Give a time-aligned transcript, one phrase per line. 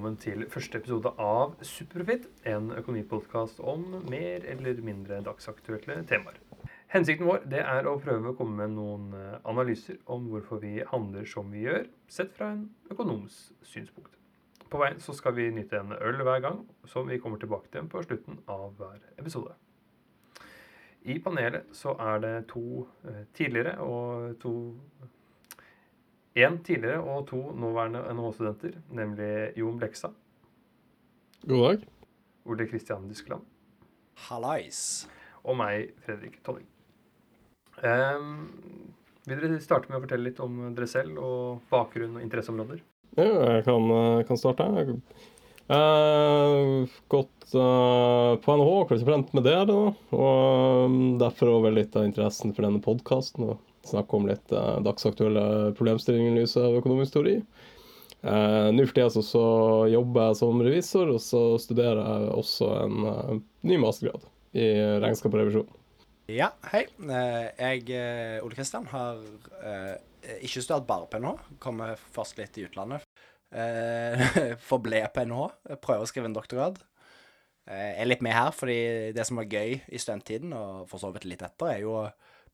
[0.00, 6.38] velkommen til første episode av Superprofit, en økonomipodkast om mer eller mindre dagsaktuelle temaer.
[6.88, 10.78] Hensikten vår det er å prøve å komme med noen eh, analyser om hvorfor vi
[10.88, 14.16] handler som vi gjør, sett fra en økonoms synspunkt.
[14.72, 17.92] På veien så skal vi nyte en øl hver gang, som vi kommer tilbake til
[17.92, 19.52] på slutten av hver episode.
[21.04, 24.54] I panelet så er det to eh, tidligere og to
[26.40, 30.08] Én tidligere og to nåværende NHH-studenter, nemlig Jon Bleksa.
[31.44, 31.82] God dag.
[32.48, 33.44] Ole Kristian Dyskland.
[34.28, 35.08] Hallais.
[35.44, 36.68] Og meg, Fredrik Tonning.
[37.80, 38.48] Um,
[39.28, 42.80] vil dere starte med å fortelle litt om dere selv og bakgrunn og interesseområder?
[43.18, 44.68] Ja, jeg kan, eh, kan starte.
[44.80, 45.00] Jeg
[45.70, 50.14] har gått uh, på NHH, korrespondent med det, og
[50.88, 53.52] um, derfor òg litt av interessen for denne podkasten
[53.86, 57.36] snakke om litt uh, dagsaktuelle problemstillinger i lys av økonomisk teori.
[58.20, 59.44] Uh, Nå for tida så,
[59.88, 64.66] jobber jeg som revisor, og så studerer jeg også en uh, ny mastergrad i
[65.02, 65.76] regnskap og revisjon.
[66.30, 66.84] Ja, hei.
[67.58, 67.86] Jeg,
[68.44, 69.18] Ole Kristian, har
[70.38, 71.56] ikke studert bare på NHH.
[71.62, 73.02] Kommer først litt i utlandet.
[74.68, 75.74] Forble på NHH.
[75.82, 76.78] Prøver å skrive en doktorgrad.
[77.66, 78.78] Jeg er litt med her fordi
[79.14, 81.96] det som var gøy i studenttiden, og for så vidt litt etter, er jo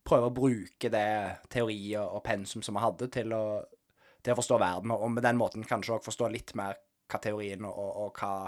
[0.06, 1.08] prøve å bruke det
[1.52, 3.44] teori og, pensum som vi hadde, til å,
[4.22, 4.94] til å, forstå verden.
[4.94, 6.78] Og med den måten kanskje òg forstå litt mer
[7.10, 8.46] hva teorien og, og hva,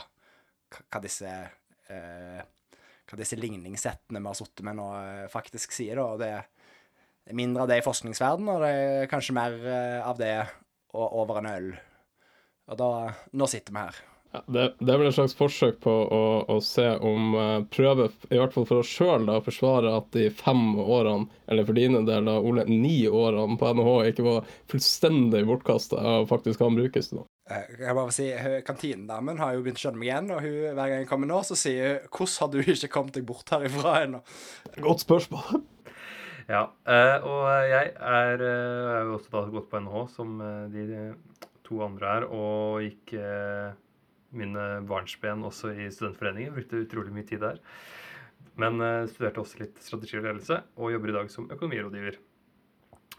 [0.79, 2.41] hva, disse eh,
[3.09, 5.97] hva disse ligningssettene vi har sittet med nå, eh, faktisk sier.
[5.97, 6.33] da, Det
[7.33, 10.35] er mindre av det i forskningsverden, og det er kanskje mer eh, av det
[10.93, 11.73] over en øl.
[12.69, 12.91] Og da
[13.33, 14.03] Nå sitter vi her.
[14.31, 18.11] Ja, det, det, er vel et slags forsøk på å, å se om uh, prøve,
[18.29, 22.03] i hvert fall for oss sjøl, å forsvare at de fem årene, eller for dine
[22.05, 27.23] del, Ole, ni årene på NHH ikke var fullstendig bortkasta og faktisk kan brukes til
[27.23, 27.29] noe.
[27.49, 28.29] Eh, jeg bare si,
[28.69, 31.41] Kantinedamen har jo begynt å skjønne meg igjen, og hun, hver gang jeg kommer nå,
[31.49, 34.23] så sier hun 'Hvordan har du ikke kommet deg bort herifra ennå?'
[34.77, 35.65] Godt spørsmål.
[36.55, 36.67] ja,
[37.25, 38.47] og jeg er,
[39.09, 40.39] jo også da gått på NHH, som
[40.69, 41.13] de
[41.65, 43.17] to andre er, og gikk
[44.37, 46.55] mine barnsben også i studentforeningen.
[46.57, 47.63] Brukte utrolig mye tid der.
[48.59, 52.19] Men uh, studerte også litt strategi og ledelse, og jobber i dag som økonomirådgiver.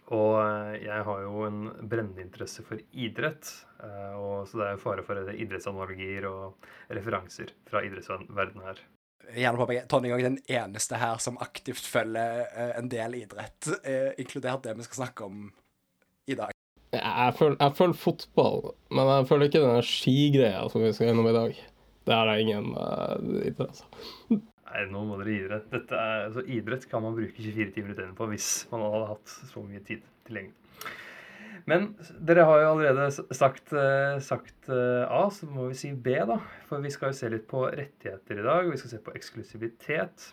[0.10, 4.76] Og uh, jeg har jo en brennende interesse for idrett, uh, og så det er
[4.76, 8.84] jo fare for idrettsanalogier og referanser fra idrettsverdenen her.
[9.30, 12.48] Gjerne påpeke, Tonning er den eneste her som aktivt følger
[12.80, 13.68] en del idrett,
[14.18, 15.52] inkludert det vi skal snakke om
[16.26, 16.59] i dag.
[16.94, 21.36] Jeg føler, jeg fotball, men jeg føler ikke den skigreia som vi skal gjennom i
[21.36, 21.60] dag.
[22.10, 23.86] Det har jeg ingen uh, interesse
[24.70, 25.60] Nei, nå må dere gi dere.
[25.70, 29.08] Dette er, altså, idrett kan man bruke 24 timer i døgnet på hvis man hadde
[29.12, 30.56] hatt så mye tid tilgjengelig.
[31.70, 31.88] Men
[32.26, 36.38] dere har jo allerede sagt, uh, sagt uh, A, så må vi si B, da.
[36.70, 38.70] For vi skal jo se litt på rettigheter i dag.
[38.70, 40.30] Vi skal se på eksklusivitet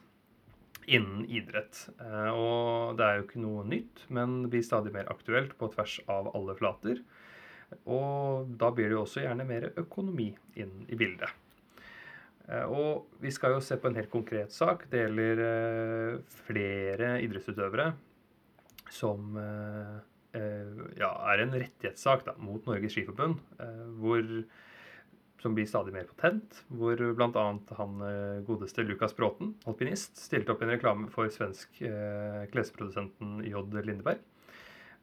[0.86, 1.88] innen idrett.
[2.00, 5.70] Eh, og det er jo ikke noe nytt, men det blir stadig mer aktuelt på
[5.74, 7.02] tvers av alle flater.
[7.90, 11.32] Og da blir det jo også gjerne mer økonomi inn i bildet.
[12.46, 14.86] Eh, og vi skal jo se på en helt konkret sak.
[14.92, 17.92] Det gjelder eh, flere idrettsutøvere
[18.92, 19.34] som
[20.36, 23.40] ja, er en rettighetssak da, mot Norges Skiforbund,
[23.98, 24.28] hvor
[25.46, 27.44] som blir stadig mer potent, hvor bl.a.
[27.78, 33.62] han eh, godeste Lukas Bråten, alpinist, stilte opp en reklame for svensk eh, klesprodusenten J.
[33.86, 34.24] Lindeberg,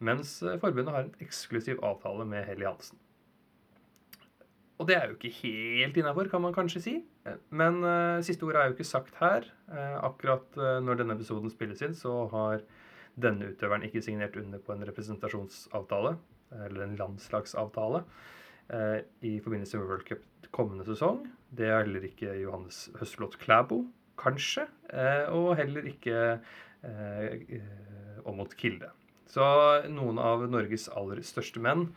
[0.03, 2.99] mens eh, forbundet har en eksklusiv avtale med Helly Hansen.
[4.81, 6.93] Og det er jo ikke helt innafor, kan man kanskje si.
[7.55, 7.77] Men
[8.25, 9.45] siste ord er jo ikke sagt her.
[10.01, 12.65] Akkurat når denne episoden spilles inn, så har
[13.15, 16.17] denne utøveren ikke signert under på en representasjonsavtale,
[16.65, 18.01] eller en landslagsavtale.
[18.71, 21.25] Eh, i forbindelse med World Cup kommende sesong.
[21.51, 23.83] Det er heller ikke Johannes Høstflot Klæbo,
[24.19, 24.67] kanskje.
[24.93, 26.39] Eh, og heller ikke
[28.25, 28.91] Åmot eh, Kilde.
[29.27, 29.43] Så
[29.89, 31.89] noen av Norges aller største menn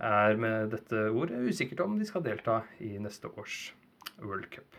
[0.00, 3.72] er med dette ordet usikkert om de skal delta i neste års
[4.18, 4.78] World Cup.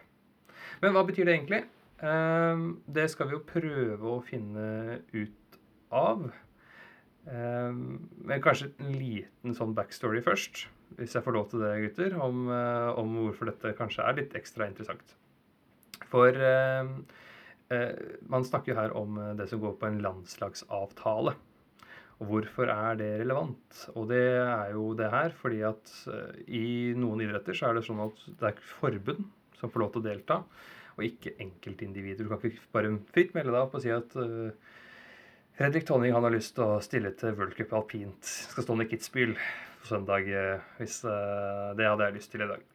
[0.81, 1.61] Men hva betyr det egentlig?
[2.01, 5.59] Det skal vi jo prøve å finne ut
[5.93, 6.25] av.
[7.29, 10.65] Men kanskje en liten sånn backstory først
[10.97, 14.35] hvis jeg får lov til det, gutter, om, eh, om hvorfor dette kanskje er litt
[14.37, 15.15] ekstra interessant.
[16.11, 16.89] For eh,
[17.71, 18.01] eh,
[18.31, 21.35] man snakker jo her om eh, det som går på en landslagsavtale.
[22.21, 23.85] Og hvorfor er det relevant?
[23.95, 25.93] Og det er jo det her fordi at
[26.45, 29.23] i noen idretter så er det sånn at det er forbund
[29.57, 30.37] som får lov til å delta,
[30.97, 32.27] og ikke enkeltindivider.
[32.27, 34.53] Du kan ikke bare fritt melde deg opp og si at uh,
[35.57, 38.31] Fredrik Tonning han har lyst til å stille til World Cup alpint.
[38.53, 42.49] Skal stå ned Kitzbühel på søndag, eh, hvis eh, det hadde jeg lyst til i
[42.49, 42.65] dag.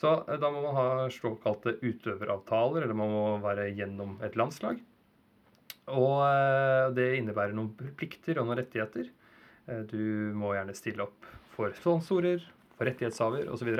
[0.00, 4.80] Så eh, da må man ha såkalte utøveravtaler, eller man må være gjennom et landslag.
[5.86, 6.18] Og
[6.96, 9.06] det innebærer noen plikter og noen rettigheter.
[9.86, 12.42] Du må gjerne stille opp for sponsorer,
[12.74, 13.70] for rettighetshaver osv.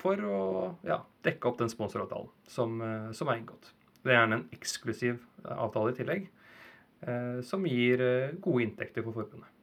[0.00, 0.40] For å
[0.88, 0.96] ja,
[1.28, 2.80] dekke opp den sponsoravtalen som,
[3.12, 3.68] som er inngått.
[4.00, 6.32] Det er gjerne en eksklusiv avtale i tillegg,
[7.44, 8.00] som gir
[8.40, 9.59] gode inntekter for forbundet.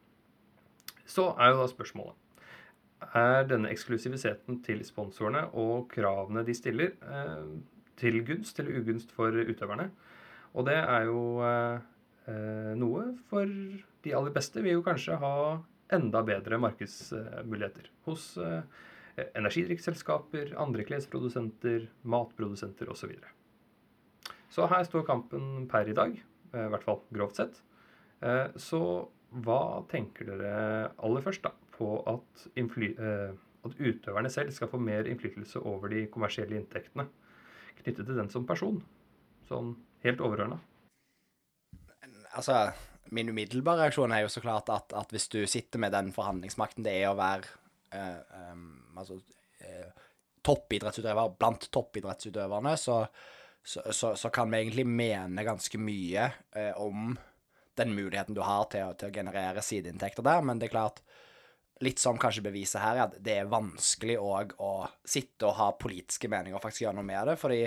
[1.07, 2.23] Så er jo da spørsmålet
[3.15, 7.51] Er denne eksklusiviteten til sponsorene og kravene de stiller, eh,
[7.97, 9.91] til gunst eller ugunst for utøverne?
[10.57, 11.79] Og det er jo eh,
[12.27, 15.33] eh, noe for de aller beste vil jo kanskje ha
[15.93, 18.33] enda bedre markedsmuligheter hos
[19.17, 22.99] energidrikkselskaper, andre klesprodusenter, matprodusenter osv.
[22.99, 23.29] Så, videre.
[24.51, 27.61] så her står kampen per i dag, i hvert fall grovt sett.
[28.59, 28.81] Så
[29.31, 33.33] hva tenker dere aller først da, på at, eh,
[33.67, 37.07] at utøverne selv skal få mer innflytelse over de kommersielle inntektene
[37.81, 38.81] knyttet til den som person?
[39.49, 40.59] Sånn helt overordna.
[42.37, 42.71] Altså,
[43.15, 46.85] min umiddelbare reaksjon er jo så klart at, at hvis du sitter med den forhandlingsmakten
[46.85, 47.47] det er å være
[47.95, 48.67] eh, um,
[48.99, 49.19] altså,
[49.63, 49.87] eh,
[50.47, 53.01] toppidrettsutøver blant toppidrettsutøverne, så,
[53.63, 57.15] så, så, så kan vi egentlig mene ganske mye eh, om
[57.77, 61.03] den muligheten du har til, til å generere sideinntekter der, men det er klart
[61.85, 65.67] Litt som kanskje beviset her, er at det er vanskelig òg å sitte og ha
[65.77, 67.59] politiske meninger og faktisk gjøre noe med det, fordi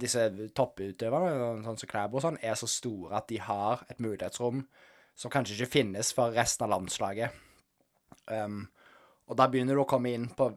[0.00, 0.26] disse
[0.56, 4.64] topputøverne, sånn som Klæbo og sånn, er så store at de har et mulighetsrom
[5.16, 7.32] som kanskje ikke finnes for resten av landslaget.
[8.28, 8.66] Um,
[9.30, 10.50] og da begynner du å komme inn på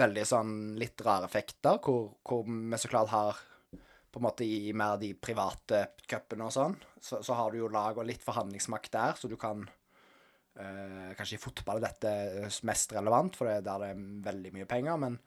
[0.00, 3.40] veldig sånn litt rare effekter, hvor, hvor vi så klart har
[4.10, 7.70] på en måte i mer de private cupene og sånn, så, så har du jo
[7.72, 9.62] lag og litt forhandlingsmakt der, så du kan
[10.58, 14.54] eh, Kanskje i fotball er dette mest relevant, for det er der det er veldig
[14.58, 15.20] mye penger, men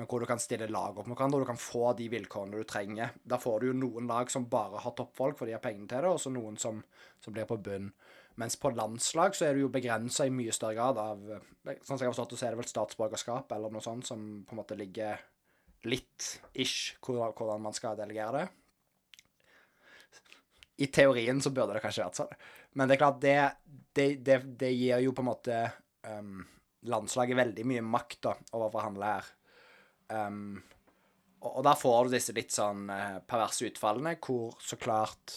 [0.00, 2.60] men hvor du kan stille lag opp mot hverandre, og du kan få de vilkårene
[2.60, 3.10] du trenger.
[3.26, 6.04] Da får du jo noen lag som bare har toppfolk, for de har pengene til
[6.04, 6.78] det, og så noen som,
[7.20, 7.90] som blir på bunn.
[8.40, 11.26] Mens på landslag så er du jo begrensa i mye større grad av
[11.82, 14.22] Sånn som jeg har forstått det, så er det vel statsborgerskap eller noe sånt som
[14.46, 15.20] på en måte ligger
[15.88, 18.46] litt ish hvordan man skal delegere det.
[20.80, 22.34] I teorien så burde det kanskje vært sånn,
[22.78, 23.36] men det er klart, det,
[23.96, 25.56] det, det, det gir jo på en måte
[26.06, 26.40] um,
[26.88, 29.30] landslaget veldig mye makt da, over å forhandle her.
[30.10, 30.60] Um,
[31.40, 35.36] og, og der får du disse litt sånn eh, perverse utfallene, hvor så klart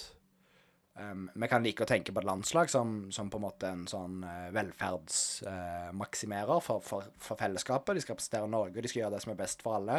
[1.00, 3.88] um, Vi kan like å tenke på et landslag som, som på en måte en
[3.90, 7.96] sånn uh, velferdsmaksimerer for, for, for fellesskapet.
[7.96, 9.98] De skal representere Norge, de skal gjøre det som er best for alle.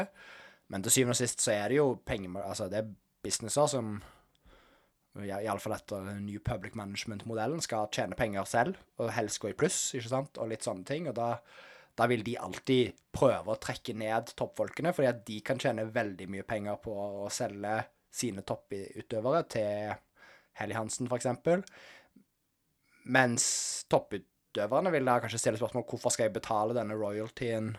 [0.72, 2.92] Men til syvende og sist så er det jo penger Altså, det er
[3.24, 3.86] businesser som
[5.22, 10.10] Iallfall etter New Public Management-modellen skal tjene penger selv, og helst gå i pluss, ikke
[10.10, 11.06] sant, og litt sånne ting.
[11.10, 11.36] Og da,
[11.94, 16.26] da vil de alltid prøve å trekke ned toppfolkene, fordi at de kan tjene veldig
[16.34, 17.76] mye penger på å selge
[18.14, 19.94] sine topputøvere til
[20.60, 21.28] Helly Hansen, f.eks.
[23.04, 23.46] Mens
[23.92, 27.74] topputøverne vil da kanskje stille spørsmål hvorfor skal jeg betale denne royaltyen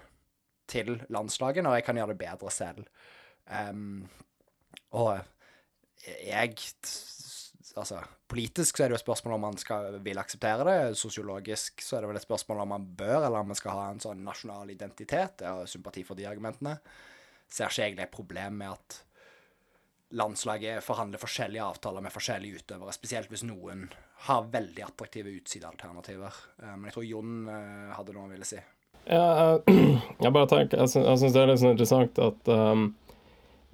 [0.70, 2.86] til landslaget når jeg kan gjøre det bedre selv.
[3.46, 4.06] Um,
[4.92, 5.20] og
[6.06, 6.56] jeg
[7.76, 7.98] Altså,
[8.32, 10.98] politisk så er det jo et spørsmål om man skal, vil akseptere det.
[10.98, 13.90] Sosiologisk så er det vel et spørsmål om man bør, eller om man skal ha
[13.92, 15.44] en sånn nasjonal identitet.
[15.44, 16.78] Jeg har sympati for de argumentene.
[17.52, 19.02] Ser ikke egentlig et problem med at
[20.14, 23.88] landslaget forhandler forskjellige avtaler med forskjellige utøvere, spesielt hvis noen
[24.28, 26.42] har veldig attraktive utsidealternativer.
[26.62, 28.62] Eh, Men jeg tror Jon eh, hadde noe han ville si.
[29.06, 29.26] Ja,
[29.68, 29.82] jeg,
[30.24, 32.88] jeg bare tenker Jeg syns, det er litt sånn interessant at um,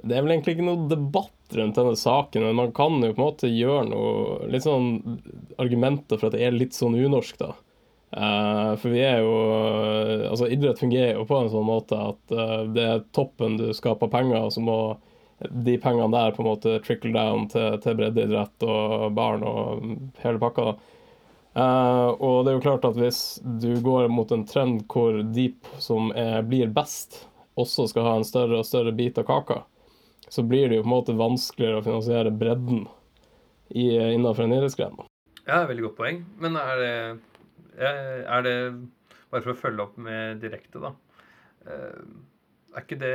[0.03, 3.19] det er vel egentlig ikke noe debatt rundt denne saken, men man kan jo på
[3.19, 5.19] en måte gjøre noe Litt sånn
[5.61, 7.53] argumenter for at det er litt sånn unorsk, da.
[8.11, 9.35] Uh, for vi er jo
[10.27, 14.11] Altså, idrett fungerer jo på en sånn måte at uh, det er toppen du skaper
[14.11, 14.79] penger, og så må
[15.49, 19.85] de pengene der på en måte trickle down til, til breddeidrett og barn og
[20.21, 20.75] hele pakka.
[21.51, 25.49] Eh, og det er jo klart at hvis du går mot en trend hvor de
[25.83, 27.25] som er, blir best,
[27.59, 29.61] også skal ha en større og større bit av kaka,
[30.31, 32.85] så blir det jo på en måte vanskeligere å finansiere bredden
[33.75, 35.01] i, innenfor en idrettsgren.
[35.43, 36.21] Ja, veldig godt poeng.
[36.39, 36.95] Men er det,
[37.81, 38.57] er er det
[39.31, 40.89] Bare for å følge opp med direkte, da.
[41.63, 42.01] eh,
[42.75, 43.11] Er ikke det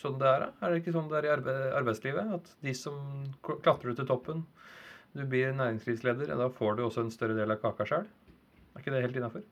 [0.00, 0.48] sånn det er?
[0.62, 1.32] Er det ikke sånn det er i
[1.78, 2.32] arbeidslivet?
[2.38, 2.96] At de som
[3.44, 4.44] kl- klatrer til toppen
[5.12, 8.06] Du blir næringslivsleder, da får du også en større del av kaka sjøl.
[8.72, 9.42] Er ikke det helt innafor?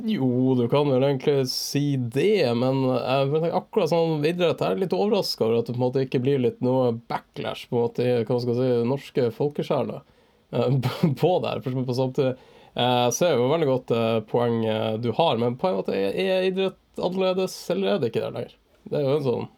[0.00, 5.44] Jo, du kan vel egentlig si det, men jeg akkurat sånn idrett er litt overraska
[5.44, 8.14] over at det på en måte ikke blir litt noe backlash på en måte i
[8.24, 10.80] hva skal si, norske folkesjeler eh,
[11.20, 11.60] på der.
[11.60, 12.32] For på samtidig,
[12.72, 16.78] Jeg ser jo veldig godt eh, poenget du har, men på en måte er idrett
[16.96, 18.56] annerledes, eller er det ikke det lenger?
[18.88, 19.50] Det er jo en sånn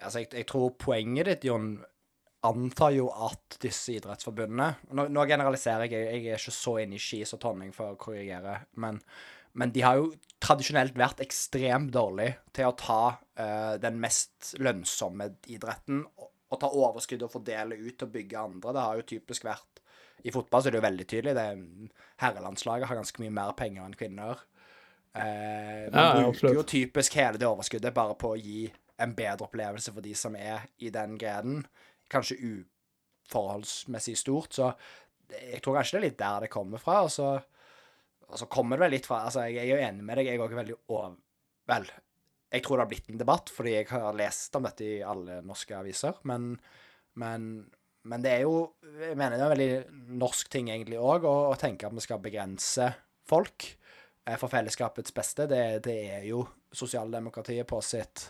[0.00, 1.74] Altså, jeg, jeg tror poenget ditt, Jon,
[2.46, 7.02] antar jo at disse idrettsforbundene Nå, nå generaliserer jeg, jeg er ikke så inne i
[7.02, 9.00] skis og Tonning for å korrigere, men,
[9.60, 15.28] men de har jo tradisjonelt vært ekstremt dårlige til å ta uh, den mest lønnsomme
[15.52, 18.72] idretten og, og ta overskudd og fordele ut og bygge andre.
[18.74, 19.82] Det har jo typisk vært
[20.24, 21.34] I fotball så er det jo veldig tydelig.
[21.36, 21.92] Det,
[22.24, 24.40] herrelandslaget har ganske mye mer penger enn kvinner.
[25.12, 28.64] Uh, man Ja, bruker jo typisk hele det overskuddet bare på å gi
[29.00, 31.64] en bedre opplevelse for de som er i den grenen.
[32.10, 34.72] Kanskje uforholdsmessig stort, så
[35.30, 37.00] jeg tror kanskje det er litt der det kommer fra.
[37.06, 37.32] Og så,
[38.28, 40.38] og så kommer det vel litt fra Altså, jeg er jo enig med deg, jeg
[40.38, 41.18] er også veldig over...
[41.70, 41.90] Vel,
[42.50, 45.38] jeg tror det har blitt en debatt, fordi jeg har lest om dette i alle
[45.46, 46.56] norske aviser, men,
[47.22, 47.44] men,
[48.10, 51.52] men det er jo Jeg mener det er en veldig norsk ting egentlig òg, å,
[51.52, 52.88] å tenke at vi skal begrense
[53.30, 55.46] folk eh, for fellesskapets beste.
[55.50, 56.42] Det, det er jo
[56.74, 58.26] sosialdemokratiet på sitt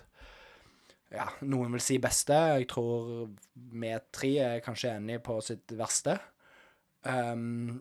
[1.10, 2.36] ja, noen vil si beste.
[2.54, 6.16] Jeg tror vi tre er kanskje enige på sitt verste.
[7.02, 7.80] Um,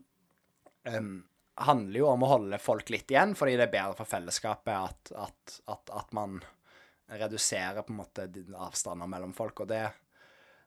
[0.87, 1.11] um,
[1.59, 5.13] handler jo om å holde folk litt igjen, fordi det er bedre for fellesskapet at,
[5.27, 6.39] at, at, at man
[7.09, 9.63] reduserer på en måte avstander mellom folk.
[9.63, 9.83] Og det,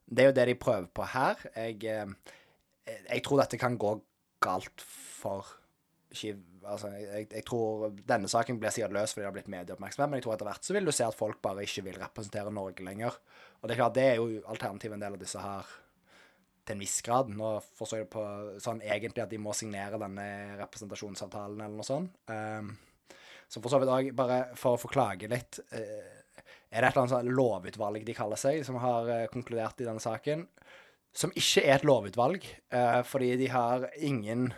[0.07, 1.43] det er jo det de prøver på her.
[1.57, 3.97] Jeg, eh, jeg tror dette kan gå
[4.43, 5.55] galt for
[6.13, 10.11] ikke, altså, jeg, jeg tror denne saken blir sikkert løs fordi det har blitt medieoppmerksomhet,
[10.11, 12.55] men jeg tror etter hvert så vil du se at folk bare ikke vil representere
[12.55, 13.17] Norge lenger.
[13.61, 15.75] Og det er klart, det er jo alternativet en del av disse her
[16.63, 17.31] til en viss grad.
[17.35, 18.25] Nå forstår jeg det på
[18.63, 20.27] sånn egentlig at de må signere denne
[20.61, 22.17] representasjonsavtalen eller noe sånt.
[22.31, 22.73] Um,
[23.51, 26.11] så for så vidt òg, bare for å få klage litt uh,
[26.73, 29.89] Er det et eller annet sånn lovutvalg de kaller seg, som har uh, konkludert i
[29.89, 30.47] denne saken?
[31.13, 34.53] Som ikke er et lovutvalg, uh, fordi de har ingen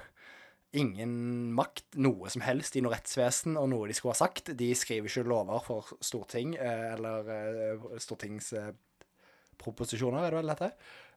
[0.76, 4.44] ingen makt, noe som helst, i noe rettsvesen og noe de skulle ha sagt.
[4.58, 10.68] De skriver ikke lover for storting, eh, eller eh, stortingsproposisjoner, er det vel dette?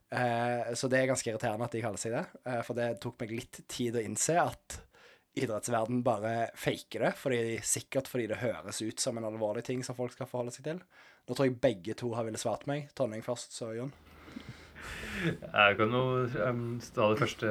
[0.08, 2.26] Eh, så det er ganske irriterende at de kaller seg det,
[2.68, 4.68] for det tok meg litt tid å innse at
[5.38, 9.98] idrettsverden bare faker det, fordi, sikkert fordi det høres ut som en alvorlig ting som
[9.98, 10.80] folk skal forholde seg til.
[11.28, 12.80] Nå tror jeg begge to har ville svart meg.
[12.98, 13.94] Tonning først, så Jon.
[15.26, 16.02] Jeg kan jo
[16.46, 16.62] um,
[16.94, 17.50] ta det, første,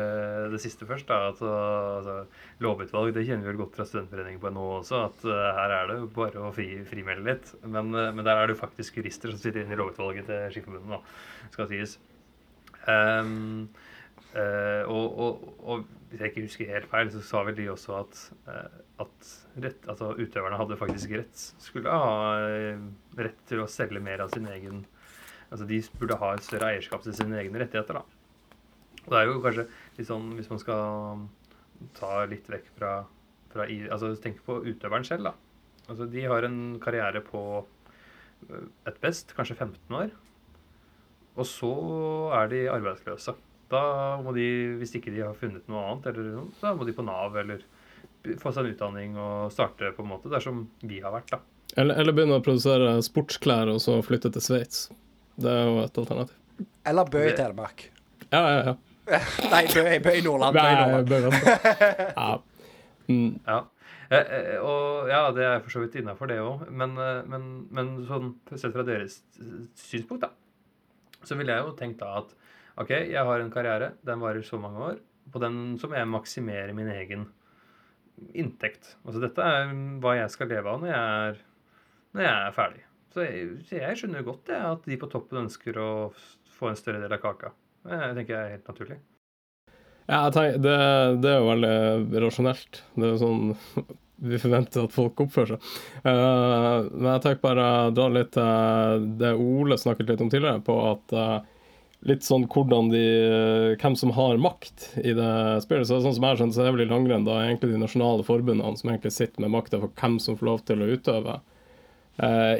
[0.53, 1.09] det siste først.
[1.09, 2.17] da, at altså,
[2.63, 5.91] Lovutvalg det kjenner vi vel godt fra studentforeningen på NHO også, at uh, her er
[5.91, 7.53] det jo bare å fri, frimelde litt.
[7.65, 10.55] Men, uh, men der er det jo faktisk jurister som sitter inne i lovutvalget til
[10.55, 11.99] Skiforbundet, da, skal sies.
[12.87, 13.67] Um,
[14.37, 17.97] uh, og, og, og hvis jeg ikke husker helt feil, så sa vel de også
[17.99, 18.21] at,
[19.03, 19.31] at
[19.65, 22.37] rett, altså, utøverne hadde faktisk rett, skulle ha
[23.19, 24.85] rett til å selge mer av sin egen
[25.51, 28.05] Altså de burde ha et større eierskap til sine egne rettigheter, da.
[29.07, 29.67] Og det er jo kanskje
[29.99, 31.27] litt sånn hvis man skal
[31.97, 32.93] ta litt vekk fra,
[33.53, 35.35] fra Altså tenk på utøveren selv, da.
[35.87, 40.11] Altså de har en karriere på øh, et best kanskje 15 år.
[41.37, 41.73] Og så
[42.35, 43.37] er de arbeidsløse.
[43.71, 43.83] Da
[44.23, 44.47] må de,
[44.81, 47.63] hvis ikke de har funnet noe annet, eller noe, så må de på Nav eller
[48.41, 51.43] få seg en utdanning og starte på en måte der som vi har vært, da.
[51.77, 54.87] Eller, eller begynne å produsere sportsklær og så flytte til Sveits.
[55.37, 56.67] Det er jo et alternativ.
[56.87, 57.87] Eller Bø i Telemark.
[58.33, 58.75] Ja, ja, ja.
[59.53, 60.57] Nei, Bø, Bø i Nordland.
[60.57, 61.09] Bø i Nei, Nordland.
[61.11, 61.57] bør vente.
[62.17, 62.29] Ja.
[63.07, 63.37] Mm.
[63.47, 63.59] Ja.
[64.11, 66.65] Eh, eh, og ja, det er for så vidt innafor, det òg.
[66.71, 69.21] Men, eh, men, men sånn sett fra deres
[69.79, 70.33] synspunkt, da,
[71.27, 72.35] så ville jeg jo tenkt da at
[72.83, 74.99] OK, jeg har en karriere, den varer så mange år.
[75.33, 77.29] På den så må jeg maksimere min egen
[78.37, 78.95] inntekt.
[79.05, 81.41] Altså dette er hva jeg skal leve av når jeg er,
[82.17, 82.85] når jeg er ferdig.
[83.17, 85.91] Så jeg, jeg skjønner jo godt det, at de på toppen ønsker å
[86.59, 87.55] få en større del av kaka.
[87.89, 88.99] Det tenker jeg er helt naturlig.
[90.05, 90.75] Ja, tenker, det,
[91.25, 92.83] det er jo veldig rasjonelt.
[92.93, 93.57] Det er jo sånn
[94.29, 95.73] vi forventer at folk oppfører seg.
[96.05, 100.79] Uh, men jeg tenker bare dra litt til det Ole snakket litt om tidligere, på
[100.93, 101.41] at uh,
[102.13, 103.05] litt sånn hvordan de
[103.81, 105.89] Hvem som har makt i det spillet.
[105.89, 108.29] Så sånn som jeg skjønner, så er det vel i langrenn da egentlig de nasjonale
[108.29, 111.41] forbundene som egentlig sitter med makta for hvem som får lov til å utøve.
[111.41, 111.53] Uh,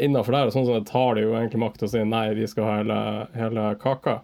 [0.05, 2.65] Innafor der, Og sånn det tar de jo egentlig makt å si nei, vi skal
[2.69, 2.99] ha hele,
[3.39, 4.15] hele kaka.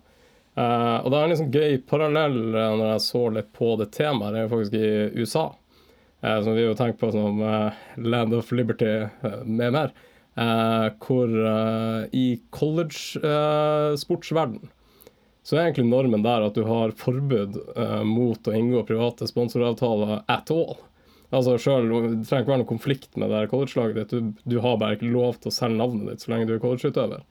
[0.54, 3.88] Eh, og det er en liksom gøy parallell eh, når jeg så litt på det
[3.96, 5.46] temaet, det er jo faktisk i USA.
[6.20, 9.90] eh, som vi jo tenker på som eh, Land of Liberty eh, med mer.
[10.36, 14.68] eh, hvor eh, i college-sportsverden
[15.42, 20.20] så er egentlig normen der at du har forbud eh, mot å inngå private sponsoravtaler
[20.30, 20.76] at all.
[21.32, 24.10] Altså selv, Det trenger ikke være noen konflikt med det her college-laget ditt.
[24.12, 26.62] Du, du har bare ikke lov til å selge navnet ditt så lenge du er
[26.62, 27.22] collegeutøver.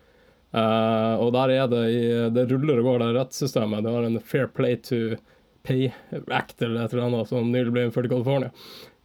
[0.52, 2.00] Uh, og der er det i,
[2.36, 3.86] det ruller og går, det rettssystemet.
[3.86, 5.20] Det har en fair play to
[5.64, 5.92] Pay
[6.34, 8.50] Act eller et eller annet som nylig ble innført i California.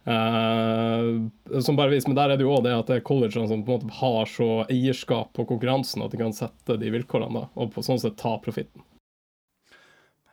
[0.07, 1.27] Uh,
[1.61, 3.63] som bare viser, Men der er det jo òg det at det er collegene som
[3.67, 7.49] på en måte har så eierskap på konkurransen at de kan sette de vilkårene da,
[7.59, 8.85] og på sånn sett ta profitten.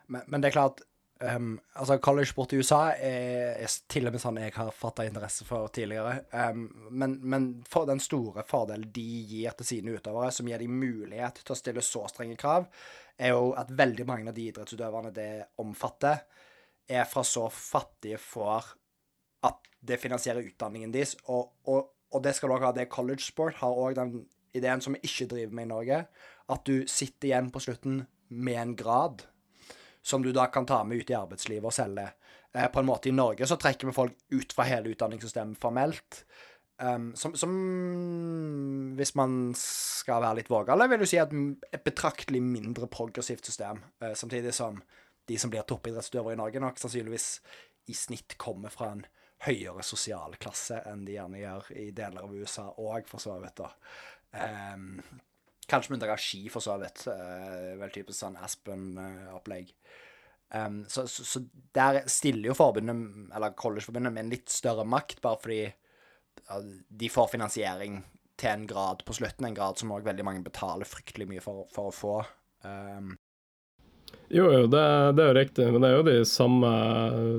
[0.07, 0.83] Men, men, det er klart
[1.19, 5.47] um, altså College-sport i USA er, er, til og med sånn jeg har fatta interesse
[5.47, 6.25] for tidligere.
[6.31, 10.77] Um, men, men, for den store fordelen de gir til sine utøvere, som gir dem
[10.81, 12.67] mulighet til å stille så strenge krav,
[13.17, 15.29] er jo at veldig mange av de idrettsutøverne det
[15.63, 16.25] omfatter,
[16.85, 18.73] er fra så fattige får
[19.47, 21.15] at det finansierer utdanningen deres.
[21.31, 22.73] Og, og, og det skal dere ha.
[22.75, 24.19] Det college sport har òg den
[24.55, 26.01] ideen som vi ikke driver med i Norge,
[26.53, 29.25] at du sitter igjen på slutten med en grad
[30.05, 32.09] som du da kan ta med ut i arbeidslivet og selge.
[32.53, 36.25] Eh, på en måte I Norge så trekker vi folk ut fra hele utdanningssystemet formelt.
[36.77, 37.51] Um, som, som,
[38.99, 41.31] hvis man skal være litt vågal, vil du si at
[41.71, 43.79] et betraktelig mindre progressivt system.
[44.03, 44.81] Uh, samtidig som
[45.25, 47.29] de som blir toppidrettsutøvere i Norge, nok sannsynligvis
[47.89, 49.05] i snitt kommer fra en
[49.45, 53.63] høyere sosial klasse enn de gjerne gjør i deler av USA òg, for så vidt.
[53.63, 53.71] da.
[54.75, 54.99] Um,
[55.69, 57.05] kanskje med unntak av ski, for så vidt.
[57.07, 59.71] Uh, vel typisk sånn Aspen-opplegg.
[60.53, 61.41] Um, så, så, så,
[61.75, 67.11] der stiller jo forbundet, eller collegeforbundet, med en litt større makt, bare fordi uh, de
[67.11, 68.01] får finansiering
[68.39, 71.65] til en grad på slutten, en grad som òg veldig mange betaler fryktelig mye for,
[71.73, 72.15] for å få.
[72.65, 73.15] Um,
[74.27, 74.83] jo, jo, det,
[75.17, 76.69] det, er jo riktig, men det er jo de samme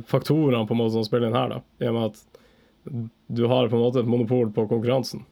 [0.08, 1.62] faktorene på en måte som spiller inn her, da.
[1.82, 2.42] I og med at
[3.26, 5.24] du har på en måte et monopol på konkurransen.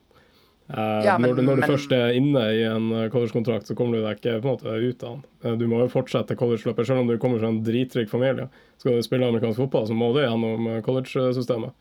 [0.68, 3.76] Eh, ja, men, når, du, når du men, først er inne i en college-kontrakt, så
[3.76, 5.24] kommer du deg ikke på en måte ut av den.
[5.44, 6.88] Eh, du må jo fortsette college-løpet.
[6.88, 8.48] Selv om du kommer fra en dritrik familie,
[8.80, 11.76] skal du spille amerikansk fotball, så må du gjennom college-systemet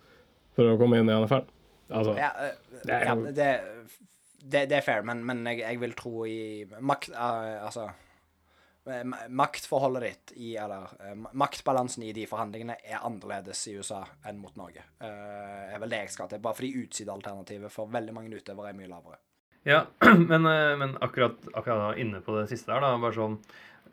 [0.58, 1.48] for å komme inn i NFL.
[1.94, 2.32] Altså, ja,
[2.84, 3.50] det, er, ja, det,
[4.44, 6.40] det, det, er fair, men, men jeg, jeg, vil tro i
[6.82, 8.03] makt Altså Eh,
[9.30, 14.56] maktforholdet ditt i Eller eh, maktbalansen i de forhandlingene er annerledes i USA enn mot
[14.60, 14.84] Norge.
[15.00, 16.42] Uh, er vel det jeg skal til.
[16.44, 19.20] Bare fordi utsidealternativet for veldig mange utøvere er mye lavere.
[19.64, 19.86] Ja,
[20.32, 20.44] men,
[20.80, 23.40] men akkurat, akkurat, inne på det siste her, da, bare sånn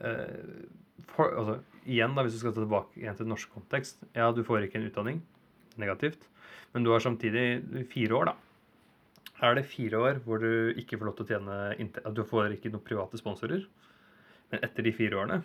[0.02, 0.64] uh,
[1.12, 4.02] for, altså, Igjen, da, hvis du skal ta tilbake igjen til norsk kontekst.
[4.12, 5.22] Ja, du får ikke en utdanning.
[5.80, 6.26] Negativt.
[6.74, 8.34] Men du har samtidig fire år, da.
[9.48, 12.68] Er det fire år hvor du ikke får lov til å tjene Du får ikke
[12.74, 13.64] noen private sponsorer.
[14.50, 15.42] Men etter de fire årene,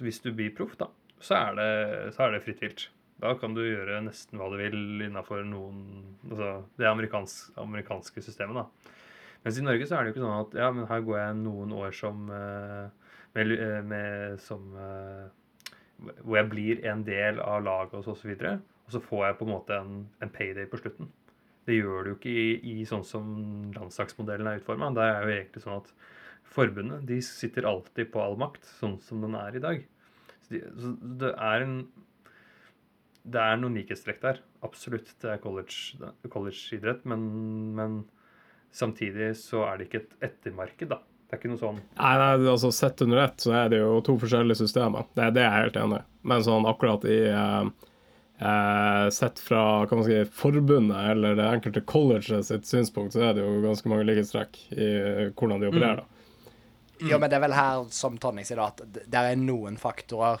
[0.00, 0.90] hvis du blir proff, da,
[1.20, 1.70] så er, det,
[2.16, 2.88] så er det fritt vilt.
[3.22, 5.84] Da kan du gjøre nesten hva du vil innafor noen
[6.26, 6.48] Altså
[6.80, 8.92] det amerikans, amerikanske systemet, da.
[9.44, 11.40] Mens i Norge så er det jo ikke sånn at ja, men her går jeg
[11.42, 15.26] noen år som eh, med, eh, med, som eh,
[16.22, 18.56] Hvor jeg blir en del av laget og så, og videre.
[18.88, 21.12] Og så får jeg på en måte en, en payday på slutten.
[21.64, 23.28] Det gjør du jo ikke i, i sånn som
[23.76, 24.90] landslagsmodellen er utforma.
[24.96, 25.92] Der er jo egentlig sånn at
[26.54, 29.86] forbundet de sitter alltid på all makt, sånn som den er i dag.
[30.44, 31.78] Så, de, så det er en
[33.24, 34.42] det er noen likhetstrekk der.
[34.64, 35.14] Absolutt.
[35.22, 36.28] Det er college-idrett.
[36.32, 37.24] College men,
[37.76, 37.96] men,
[38.74, 41.00] samtidig så er det ikke et ettermarked, da.
[41.24, 43.96] Det er ikke noe sånn Nei, nei altså Sett under ett så er det jo
[44.04, 45.06] to forskjellige systemer.
[45.16, 46.06] Det, det er jeg helt enig i.
[46.28, 47.70] Men sånn akkurat i eh,
[48.44, 53.38] eh, Sett fra kan man si, forbundet eller det enkelte college sitt synspunkt, så er
[53.38, 54.90] det jo ganske mange likhetstrekk i
[55.32, 56.04] hvordan de opererer.
[56.04, 56.13] Mm.
[57.04, 57.10] Mm.
[57.10, 60.40] Jo, men det er vel her, som Tonning sier, at det er noen faktorer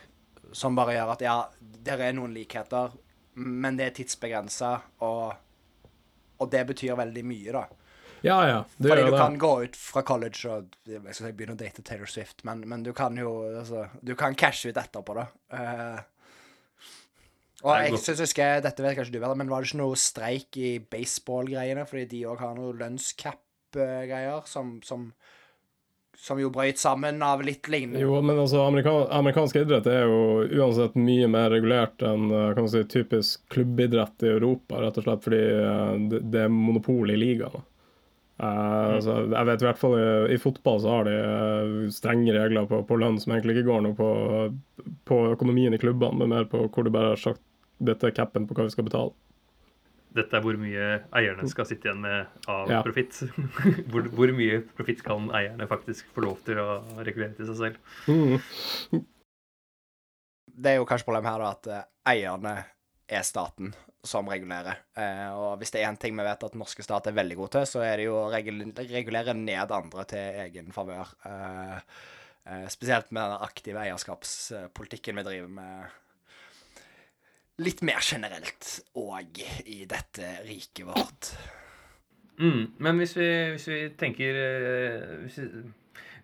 [0.54, 2.94] som bare gjør at ja, det er noen likheter,
[3.42, 4.70] men det er tidsbegrensa,
[5.04, 5.34] og,
[6.38, 7.64] og, det betyr veldig mye, da.
[8.24, 9.20] Ja, ja, det Fordi du det.
[9.20, 12.62] kan gå ut fra college og jeg skal si, begynne å date Taylor Swift, men,
[12.70, 15.26] men du kan jo altså, Du kan cashe ut etterpå, da.
[15.52, 15.98] Uh,
[17.64, 20.56] og jeg synes, husker Dette vet kanskje du bedre, men var det ikke noe streik
[20.56, 21.84] i baseball-greiene?
[21.88, 25.10] Fordi de òg har noe lønnscap-greier som, som
[26.24, 30.46] som jo brøyt sammen av litt lignende Jo, men altså, amerikan amerikansk idrett er jo
[30.56, 35.04] uansett mye mer regulert enn eh, kan man si, typisk klubbidrett i Europa, rett og
[35.04, 37.66] slett fordi uh, det, er monopol i ligaen.
[38.40, 38.94] Uh, mm.
[38.94, 42.72] altså, jeg vet i hvert fall i, i fotball så har de uh, strenge regler
[42.72, 44.08] på, på, lønn som egentlig ikke går noe på,
[45.10, 47.44] på økonomien i klubbene, men mer på hvor du bare har sagt
[47.84, 49.12] dette er capen på hva vi skal betale
[50.14, 52.82] dette er hvor mye eierne skal sitte igjen med av ja.
[52.86, 53.18] profitt.
[53.90, 56.68] hvor, hvor, mye profitt kan eierne faktisk få lov til å
[57.00, 57.96] regulere til seg selv.
[58.06, 59.02] Mm.
[60.54, 62.54] Det er jo kanskje problemet her da, at eh, eierne
[63.10, 63.74] er staten
[64.04, 64.84] som regulerer.
[64.96, 67.38] Eh, og hvis det er én ting vi vet at den norske stat er veldig
[67.40, 71.10] god til, så er det jo å regulere ned andre til egen favør.
[71.26, 71.76] Eh,
[72.52, 76.00] eh, spesielt med den aktive eierskapspolitikken vi driver med
[77.62, 81.34] litt mer generelt òg i dette riket vårt.
[82.40, 85.60] Mm, men hvis vi, hvis vi tenker eh, hvis vi,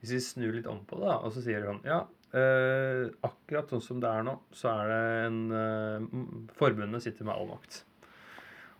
[0.01, 2.01] hvis vi, snur litt om på det, og så sier han sånn Ja,
[2.35, 6.11] eh, akkurat sånn som det er nå, så er det en eh,
[6.59, 7.85] Forbundet sitter med all makt.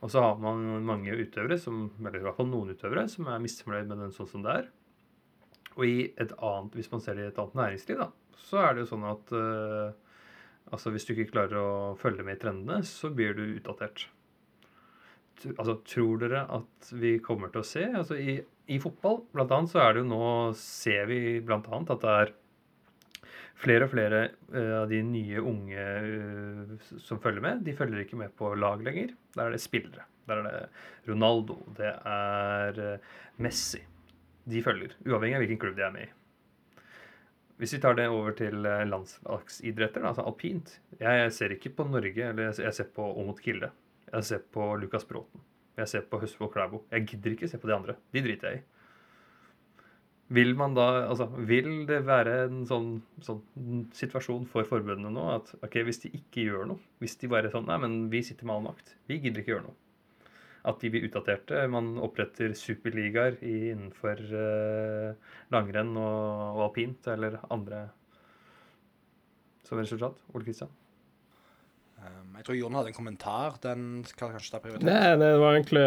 [0.01, 3.43] Og så har man mange utøvere, som, eller i hvert fall noen utøvere, som er
[3.45, 4.71] misfornøyd med den sånn som det er.
[5.77, 8.75] Og i et annet, hvis man ser det i et annet næringsliv, da, så er
[8.75, 10.10] det jo sånn at eh,
[10.71, 14.07] altså hvis du ikke klarer å følge med i trendene, så blir du utdatert.
[15.57, 18.35] Altså, tror dere at vi kommer til å se altså i,
[18.69, 20.27] I fotball blant annet, så er det jo nå
[20.61, 22.35] ser vi blant annet at det er
[23.61, 28.21] flere og flere eh, av de nye unge eh, som følger med, de følger ikke
[28.21, 29.15] med på lag lenger.
[29.37, 30.07] Der er det spillere.
[30.29, 33.11] Der er det Ronaldo, det er eh,
[33.43, 33.83] Messi.
[34.51, 36.13] De følger, uavhengig av hvilken klubb de er med i.
[37.61, 42.31] Hvis vi tar det over til eh, landslagsidretter, altså alpint Jeg ser ikke på Norge,
[42.31, 43.69] eller jeg ser- på Åmot Kilde.
[44.11, 45.43] Jeg ser på Lukas Bråten.
[45.77, 46.83] Jeg ser på Høstfold Klæbo.
[46.91, 47.95] Jeg gidder ikke se på de andre.
[48.13, 48.63] De driter jeg i.
[50.31, 53.41] Vil man da, altså, vil det være en sånn, sånn
[53.99, 57.55] situasjon for forbundene nå at ok, hvis de ikke gjør noe, hvis de bare er
[57.55, 58.95] sånn Nei, men vi sitter med all makt.
[59.11, 59.75] Vi gidder ikke gjøre noe.
[60.69, 61.63] At de blir utdaterte.
[61.73, 67.87] Man oppretter superligaer innenfor eh, langrenn og, og alpint eller andre
[69.71, 70.19] som resultat.
[70.35, 70.71] Ole Kristian?
[72.01, 73.57] Um, jeg tror Jon hadde en kommentar.
[73.63, 74.89] Den skal kanskje ta prioritet.
[74.89, 75.85] Nei, det var egentlig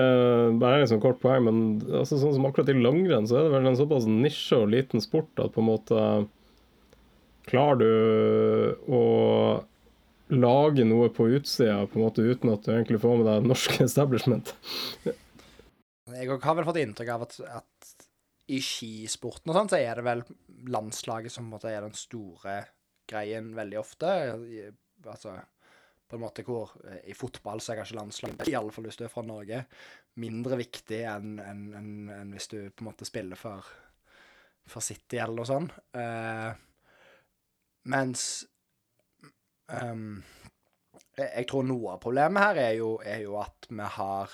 [0.62, 1.59] bare en sånn kort poeng, men
[1.89, 5.03] altså, sånn som akkurat i langrenn, så er det vel en såpass nisje og liten
[5.03, 6.07] sport at på en måte
[7.43, 8.99] Klarer du å
[10.36, 13.80] lage noe på utsida på en måte uten at du egentlig får med deg norsk
[13.88, 14.54] establishment?
[16.13, 18.08] Jeg har vel fått inntrykk av at, at
[18.54, 20.24] i skisporten og sånn, så er det vel
[20.74, 22.58] landslaget som på en måte er den store
[23.10, 24.12] greien veldig ofte.
[25.04, 25.38] Altså
[26.13, 29.00] på en måte hvor eh, I fotball så er kanskje landslaget, i alle fall hvis
[29.00, 29.63] du er fra Norge,
[30.22, 33.65] mindre viktig enn en, en, en hvis du på en måte spiller for,
[34.69, 35.74] for City eller noe sånt.
[35.98, 36.54] Uh,
[37.89, 38.43] mens
[39.71, 40.23] ehm,
[41.15, 44.34] jeg, tror noe av problemet her er jo, er jo at vi har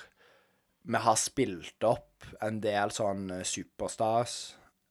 [0.82, 4.36] vi har spilt opp en del sånn eh, superstars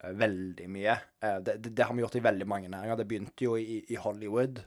[0.03, 0.97] eh, veldig mye.
[1.21, 2.99] Eh, Det, det, det har vi gjort i veldig mange næringer.
[2.99, 4.61] Det begynte jo i, i Hollywood.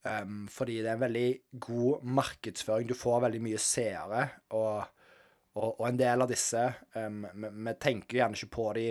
[0.00, 1.30] Um, fordi det er en veldig
[1.60, 2.88] god markedsføring.
[2.88, 4.22] Du får veldig mye seere.
[4.56, 4.84] Og,
[5.56, 6.62] og, og en del av disse
[6.94, 8.86] um, vi, vi tenker gjerne ikke på de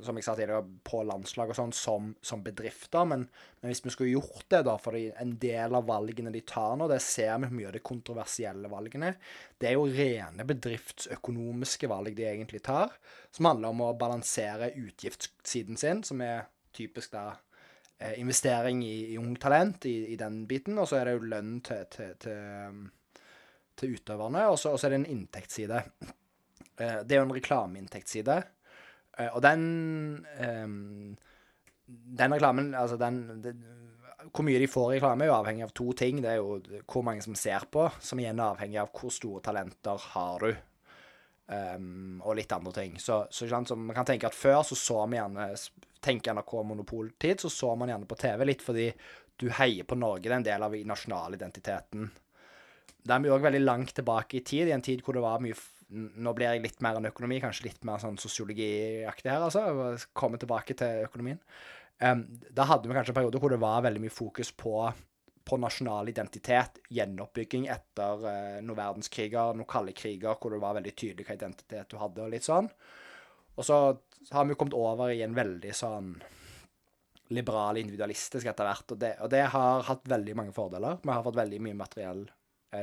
[0.00, 3.04] som jeg sa tidligere, på landslag og sånn, som, som bedrifter.
[3.08, 3.26] Men,
[3.60, 6.88] men hvis vi skulle gjort det, da, for en del av valgene de tar nå,
[6.90, 9.12] det ser vi mye av de kontroversielle valgene,
[9.60, 12.94] det er jo rene bedriftsøkonomiske valg de egentlig tar,
[13.30, 17.28] som handler om å balansere utgiftssiden sin, som er typisk da
[17.98, 21.30] eh, investering i, i ung talent, i, i den biten, og så er det jo
[21.34, 22.82] lønn til, til, til,
[23.78, 25.84] til utøverne, og så er det en inntektsside.
[26.80, 28.40] Eh, det er jo en reklameinntektsside.
[29.18, 29.62] Eh, og den
[30.40, 31.16] ehm,
[31.86, 33.54] Den reklamen, altså den det,
[34.32, 36.22] Hvor mye de får i reklame, er jo avhengig av to ting.
[36.22, 39.42] Det er jo hvor mange som ser på, som igjen er avhengig av hvor store
[39.44, 40.52] talenter har du.
[41.52, 42.94] Um, og litt andre ting.
[43.02, 45.50] Så, så, så man kan tenke at før så så vi gjerne
[46.02, 48.88] Tenker NRK monopoltid, så så man gjerne på TV litt fordi
[49.38, 50.24] du heier på Norge.
[50.24, 52.08] Det er en del av nasjonalidentiteten.
[53.02, 55.42] Da er vi òg veldig langt tilbake i tid, i en tid hvor det var
[55.42, 55.54] mye
[55.92, 59.96] Nå blir jeg litt mer enn økonomi, kanskje litt mer sånn sosiologiaktig her, altså.
[60.16, 61.40] Komme tilbake til økonomien.
[62.02, 64.74] Um, da hadde vi kanskje en periode hvor det var veldig mye fokus på,
[65.46, 70.94] på nasjonal identitet, gjenoppbygging etter uh, noen verdenskriger, noen kalde kriger, hvor det var veldig
[70.96, 72.70] tydelig hva identitet du hadde, og litt sånn.
[73.52, 73.78] Og så
[74.32, 76.14] har vi kommet over i en veldig sånn
[77.32, 80.98] liberal, individualistisk etter hvert, og det, og det har hatt veldig mange fordeler.
[81.04, 82.24] Vi har fått veldig mye materiell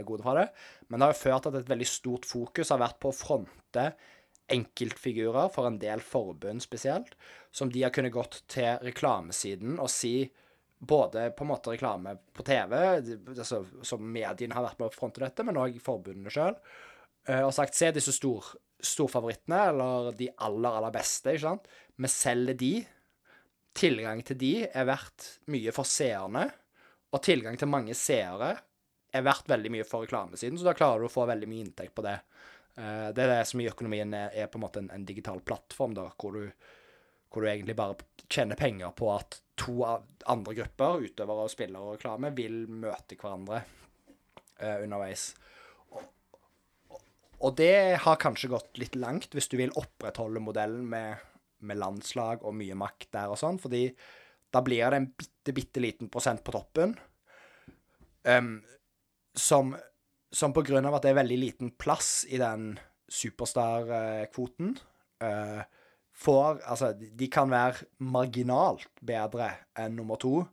[0.06, 0.48] gode fra det,
[0.88, 3.16] men det har jo ført til at et veldig stort fokus har vært på å
[3.16, 3.86] fronte
[4.50, 7.16] enkeltfigurer, for en del forbund spesielt,
[7.54, 10.30] som de har kunnet gått til reklamesiden og si
[10.80, 12.76] både på en måte reklame på TV,
[13.36, 16.56] altså, som mediene har vært med å fronte dette, men òg forbundene sjøl,
[17.44, 18.48] og sagt se disse stor,
[18.80, 21.68] storfavorittene, eller de aller, aller beste, ikke sant.
[22.00, 22.74] Vi selger de.
[23.80, 26.48] Tilgang til de er verdt mye for seerne,
[27.14, 28.56] og tilgang til mange seere
[29.12, 31.96] er verdt veldig mye for reklamesiden, så da klarer du å få veldig mye inntekt
[31.98, 32.20] på det.
[32.76, 35.42] Eh, Det er det som i økonomien er, er på en måte en, en digital
[35.42, 36.46] plattform, da, hvor du,
[37.30, 37.98] hvor du egentlig bare
[38.30, 43.64] tjener penger på at to andre grupper, utøvere og spillere og reklame, vil møte hverandre
[44.60, 45.34] eh, underveis.
[45.90, 47.02] Og,
[47.40, 51.26] og, det har kanskje gått litt langt hvis du vil opprettholde modellen med,
[51.66, 53.90] med landslag og mye makt der og sånn, fordi
[54.50, 56.96] da blir det en bitte, bitte liten prosent på toppen
[58.24, 58.60] em,
[59.40, 59.74] som,
[60.32, 62.74] som på grunn av at det er veldig liten plass i den
[63.10, 64.76] superstar-kvoten,
[65.24, 65.62] uh,
[66.20, 70.44] får Altså, de kan være marginalt bedre enn nummer to,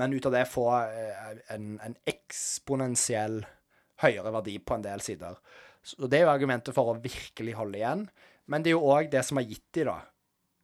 [0.00, 3.42] men ut av det få uh, en, en eksponentiell
[4.00, 5.36] høyere verdi på en del sider.
[5.82, 8.06] Så Det er jo argumentet for å virkelig holde igjen,
[8.50, 9.98] men det er jo òg det som har gitt de da.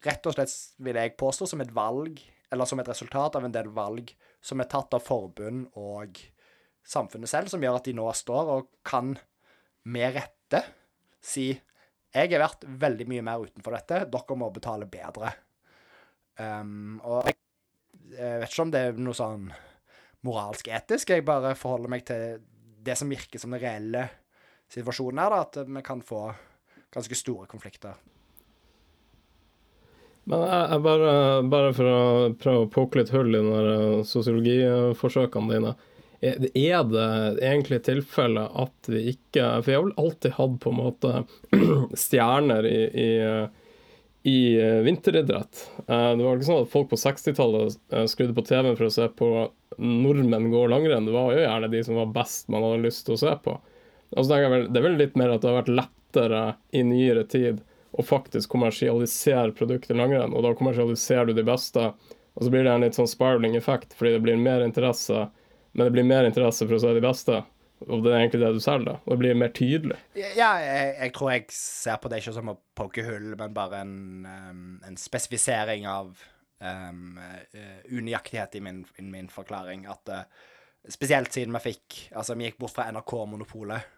[0.06, 2.18] Rett og slett, vil jeg påstå, som et valg,
[2.52, 4.12] eller som et resultat av en del valg
[4.44, 6.20] som er tatt av forbund og
[6.86, 9.14] samfunnet selv, som gjør at de nå står og kan
[9.86, 10.62] med rette
[11.22, 11.50] si
[12.16, 15.32] jeg er verdt veldig mye mer utenfor dette, dere må betale bedre.
[16.40, 17.36] Um, og jeg,
[18.14, 19.50] jeg vet ikke om det er noe sånn
[20.26, 22.38] moralsk etisk, jeg bare forholder meg til
[22.86, 24.06] det som virker som den reelle
[24.72, 26.22] situasjonen her, da, at vi kan få
[26.94, 27.98] ganske store konflikter.
[30.26, 31.10] Men jeg, jeg bare,
[31.52, 32.00] bare for å
[32.40, 35.74] prøve å poke litt hull i eh, sosiologiforsøkene dine.
[36.24, 40.76] Er det- egentlig tilfellet at vi ikke For vi har vel alltid hatt på en
[40.80, 41.24] måte
[42.06, 43.48] stjerner i, i,
[44.26, 45.70] i eh, vinteridrett.
[45.86, 48.94] Eh, Det var ikke sånn at folk på 60-tallet eh, skrudde på TV-en for å
[48.96, 49.30] se på
[49.78, 51.06] nordmenn gå langrenn.
[51.06, 53.58] Det var jo gjerne de som var best man hadde lyst til å se på.
[54.16, 56.42] Og så tenker jeg vel, Det er vel litt mer at det har vært lettere
[56.72, 57.60] i nyere tid
[57.96, 61.90] å faktisk kommersialisere produktet langrenn, og da kommersialiserer du de beste.
[62.36, 65.28] Og så blir det en litt sånn spiraling effekt, fordi det blir mer interesse,
[65.76, 67.42] men det blir mer interesse for å se de beste.
[67.84, 69.98] Og det er egentlig det du selger, og det blir mer tydelig.
[70.16, 73.82] Ja, jeg, jeg tror jeg ser på det ikke som å poke hull, men bare
[73.84, 73.98] en,
[74.86, 76.14] en spesifisering av
[76.64, 79.84] um, uh, unøyaktighet i min, in min forklaring.
[79.92, 80.24] At uh,
[80.88, 83.92] spesielt siden vi fikk Altså, vi gikk bort fra NRK-monopolet.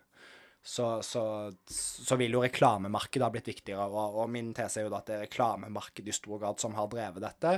[0.69, 1.23] Så, så,
[1.71, 5.07] så vil jo reklamemarkedet ha blitt viktigere, og, og min tese er jo da at
[5.07, 7.53] det er reklamemarkedet i stor grad som har drevet dette,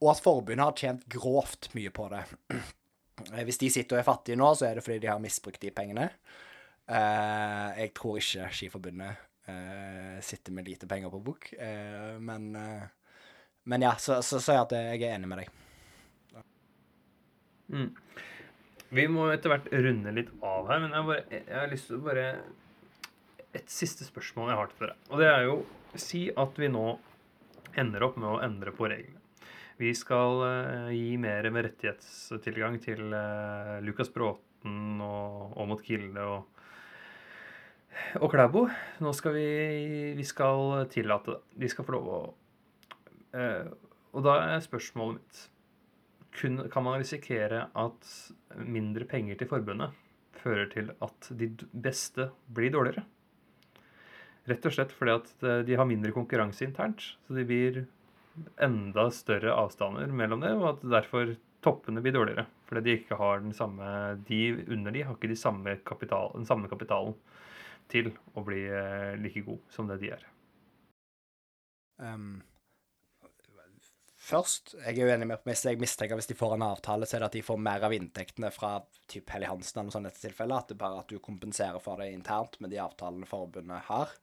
[0.00, 2.24] og at forbundet har tjent grovt mye på det.
[3.32, 5.62] Eh, Hvis de sitter og er fattige nå, så er det fordi de har misbrukt
[5.62, 6.08] de pengene.
[6.90, 11.52] Eh, jeg tror ikke Skiforbundet eh, sitter med lite penger på bok,
[12.20, 12.50] men,
[13.64, 15.56] men ja, så, så, er at jeg er enig med deg.
[17.70, 17.90] Mm.
[18.90, 22.00] Vi må etter hvert runde litt av her, men jeg, bare, jeg har lyst til
[22.00, 22.24] å bare
[23.54, 24.96] Et siste spørsmål jeg har til dere.
[25.10, 25.54] Og det er jo
[25.98, 26.84] Si at vi nå
[27.78, 29.19] ender opp med å endre på reglene.
[29.80, 36.66] Vi skal eh, gi mer med rettighetstilgang til eh, Lukas Bråten og Aamodt Kilde og,
[38.20, 38.66] og Klæbo.
[39.00, 39.46] Nå skal vi
[40.18, 41.62] Vi skal tillate det.
[41.62, 42.18] De skal få lov å
[43.40, 43.70] eh,
[44.12, 45.46] Og da er spørsmålet mitt
[46.70, 48.10] kan man risikere at
[48.62, 49.96] mindre penger til forbundet
[50.40, 53.02] fører til at de beste blir dårligere.
[54.48, 55.32] Rett og slett fordi at
[55.66, 57.02] de har mindre konkurranse internt.
[57.26, 57.82] Så de blir
[58.62, 62.46] enda større avstander mellom det, og at derfor toppene blir dårligere.
[62.68, 63.86] Fordi de ikke har den samme
[64.28, 67.16] De under de har ikke de samme kapital, den samme kapitalen
[67.90, 70.22] til å bli eh, like god som det de er.
[72.00, 72.38] Um,
[74.14, 77.24] først, jeg er uenig med hvis jeg mistenker hvis de får en avtale, så er
[77.24, 78.76] det at de får mer av inntektene fra
[79.10, 80.62] typ Helly Hansen eller noe sånt i dette tilfellet.
[80.62, 84.14] At det bare at du kompenserer for det internt med de avtalene forbundet har.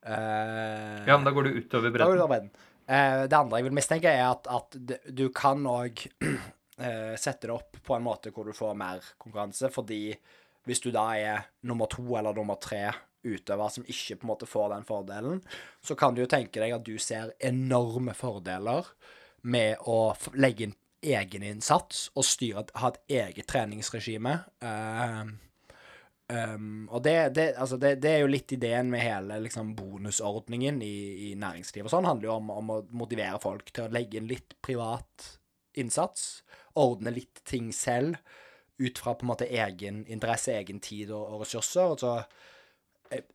[0.00, 2.52] Uh, Ja, men da går du utover Da går du utover bredden.
[2.90, 7.54] Eh, det andre jeg vil mistenke, er at, at du kan òg eh, sette det
[7.54, 10.08] opp på en måte hvor du får mer konkurranse, fordi
[10.66, 12.88] hvis du da er nummer to eller nummer tre
[13.22, 15.40] utøver som ikke på en måte får den fordelen,
[15.84, 18.88] så kan du jo tenke deg at du ser enorme fordeler
[19.42, 24.34] med å legge inn egeninnsats og styre, ha et eget treningsregime.
[24.60, 25.30] Eh,
[26.30, 30.78] Um, og det, det, altså det, det er jo litt ideen med hele liksom, bonusordningen
[30.82, 31.88] i, i næringslivet.
[31.88, 35.26] og sånn handler jo om, om å motivere folk til å legge inn litt privat
[35.80, 36.44] innsats.
[36.78, 38.20] Ordne litt ting selv
[38.78, 41.96] ut fra på en måte egen interesse, egen tid og, og ressurser.
[41.96, 42.14] Og så
[43.10, 43.26] jeg,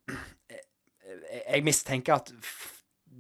[0.54, 0.64] jeg,
[1.42, 2.32] jeg mistenker at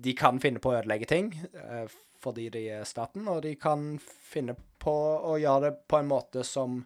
[0.05, 1.83] de kan finne på å ødelegge ting eh,
[2.23, 4.95] fordi de er staten, og de kan finne på
[5.29, 6.79] å gjøre det på en måte som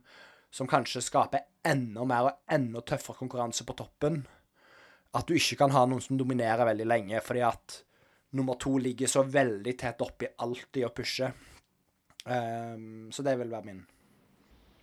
[0.50, 4.22] som kanskje skaper enda mer og enda tøffere konkurranse på toppen.
[5.18, 7.80] At du ikke kan ha noen som dominerer veldig lenge, fordi at
[8.38, 11.32] nummer to ligger så veldig tett oppi alltid gjør pushe.
[12.30, 13.80] Um, så det vil være min.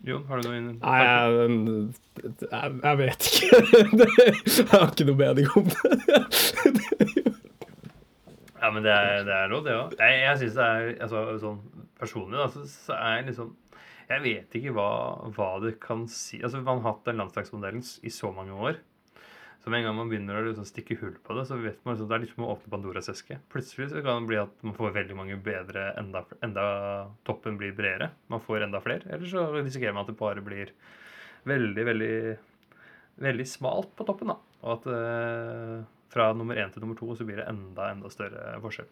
[0.05, 1.55] Jon, har du noen Nei, jeg,
[2.43, 3.61] jeg, jeg vet ikke.
[4.57, 7.37] Jeg har ikke noe mening om det.
[8.61, 9.95] Ja, men det er, det er lov, det òg.
[10.01, 11.59] Jeg, jeg syns det er altså, sånn
[11.97, 13.55] Personlig da, så, så er jeg liksom
[14.07, 14.91] Jeg vet ikke hva,
[15.35, 18.79] hva det kan si Altså, Man har hatt den landslagsmodellen i så mange år.
[19.63, 21.97] Så med en gang man begynner å liksom stikke hull på det, så vet man
[21.97, 23.41] liksom, det er litt som å åpne Pandoras eske.
[23.51, 26.67] Plutselig så kan det bli at man får veldig mange bedre, enda, enda
[27.27, 28.13] toppen blir bredere.
[28.31, 29.11] Man får enda flere.
[29.11, 30.71] Eller så risikerer man at det bare blir
[31.51, 32.13] veldig, veldig
[33.17, 34.37] veldig smalt på toppen, da.
[34.63, 38.61] Og at, eh, fra nummer én til nummer to så blir det enda, enda større
[38.61, 38.89] forskjell.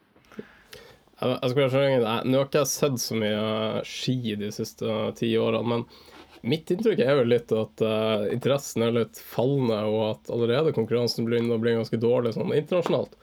[1.24, 5.30] Jeg, skal så jeg, Nå har ikke jeg sett så mye ski de siste ti
[5.40, 5.86] årene, men
[6.44, 11.24] mitt inntrykk er jo litt at uh, interessen er litt fallende, og at allerede konkurransen
[11.24, 13.16] begynner å bli ganske dårlig sånn internasjonalt.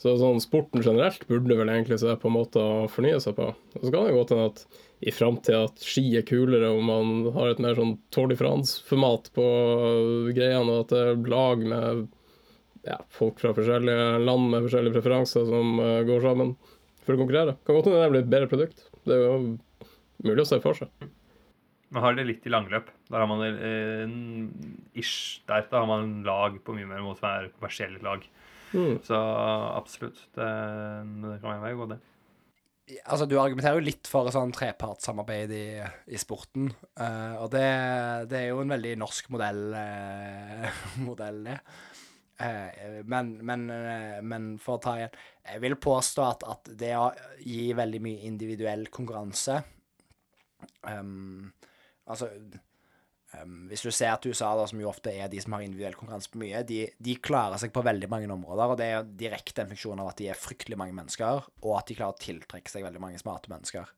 [0.00, 3.50] Så sånn sporten generelt burde vel egentlig se på en måte å fornye seg på.
[3.52, 4.62] Og så kan det godt hende at
[5.00, 9.28] i framtida at ski er kulere om man har et mer sånn Tour de France-format
[9.36, 9.44] på
[10.36, 12.06] greiene, og at det er lag med
[12.86, 16.54] ja, folk fra forskjellige land med forskjellige preferanser som uh, går sammen
[17.10, 17.56] for å konkurrere.
[17.66, 18.84] Kan godt hende det blir et bedre produkt.
[19.06, 19.38] Det er jo
[20.26, 21.10] mulig å se for seg.
[21.90, 22.90] Man har det litt i langløp.
[23.10, 25.66] Der har man eh, ish der.
[25.70, 28.22] Da har man lag på mye mer måte som er kommersielle lag.
[28.70, 29.00] Mm.
[29.02, 30.22] Så absolutt.
[30.36, 31.98] Det, det kan være en vei å gå, det.
[33.06, 35.66] Altså, du argumenterer jo litt for sånn trepartssamarbeid i,
[36.10, 36.70] i sporten.
[36.98, 37.66] Uh, og det,
[38.30, 41.58] det er jo en veldig norsk modell, uh, modell det.
[42.40, 46.94] Eh, men, men, eh, men for å ta igjen Jeg vil påstå at, at det
[46.96, 47.10] å
[47.44, 49.58] gi veldig mye individuell konkurranse
[50.88, 51.50] um,
[52.08, 52.30] Altså
[53.36, 55.98] um, Hvis du ser til USA, da, som jo ofte er de som har individuell
[55.98, 58.72] konkurranse på mye, de, de klarer seg på veldig mange områder.
[58.72, 61.86] Og det er direkte en funksjon av at de er fryktelig mange mennesker, og at
[61.86, 63.92] de klarer å tiltrekke seg veldig mange smarte mennesker.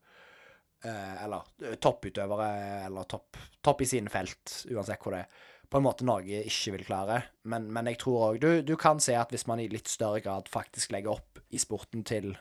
[0.82, 2.50] Uh, eller topputøvere,
[2.90, 6.76] eller topp, topp i sine felt, uansett hvor det er på en måte Norge ikke
[6.76, 7.18] vil klare.
[7.48, 10.20] Men, men jeg tror òg du, du, kan se at hvis man i litt større
[10.24, 12.34] grad faktisk legger opp i sporten til,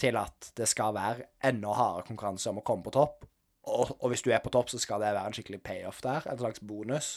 [0.00, 3.28] til at det skal være enda hardere konkurranse om å komme på topp,
[3.68, 6.24] og, og, hvis du er på topp, så skal det være en skikkelig payoff der,
[6.24, 7.08] en slags bonus,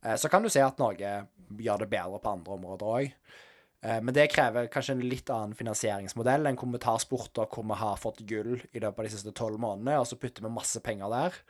[0.00, 1.10] eh, så kan du se at Norge
[1.58, 3.10] gjør det bedre på andre områder òg.
[3.82, 7.66] Eh, men det krever kanskje en litt annen finansieringsmodell enn hvor vi tar sporter hvor
[7.68, 10.54] vi har fått gull i løpet av de siste tolv månedene, og så putter vi
[10.54, 11.42] masse penger der.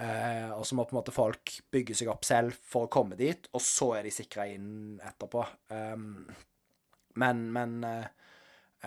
[0.00, 3.18] Eh, og så må på en måte folk bygge seg opp selv for å komme
[3.18, 5.44] dit, og så er de sikra inn etterpå.
[5.74, 6.24] Um,
[7.20, 8.06] men men uh,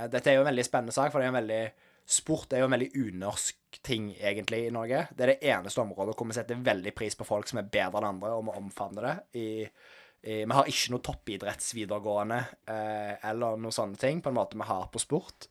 [0.09, 1.65] dette er jo en veldig spennende sak, for det er en veldig
[2.05, 5.07] Sport er jo en veldig unorsk ting, egentlig, i Norge.
[5.09, 7.97] Det er det eneste området hvor vi setter veldig pris på folk som er bedre
[7.97, 9.13] enn andre, og vi omfavner det.
[9.41, 9.47] I,
[10.21, 12.37] i, vi har ikke noe toppidrettsvideregående
[12.69, 15.49] eh, eller noen sånne ting, på en måte vi har på sport.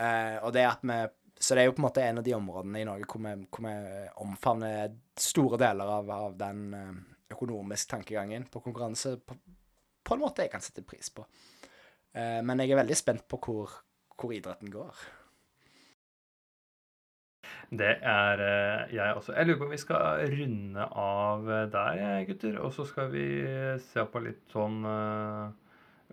[0.00, 0.98] Eh, og det at vi
[1.42, 3.72] så det er jo på en måte en av de områdene i Norge hvor vi,
[4.22, 6.60] omfavner store deler av, av den
[7.32, 9.34] økonomiske tankegangen på konkurranse på,
[10.04, 11.24] på, en måte jeg kan sette pris på.
[12.14, 13.74] Eh, men jeg er veldig spent på hvor,
[14.14, 15.02] hvor idretten går.
[17.72, 18.40] Det er
[18.92, 19.32] jeg også.
[19.32, 22.58] Jeg lurer på om vi skal runde av der, gutter.
[22.60, 23.26] Og så skal vi
[23.80, 24.84] se på litt sånn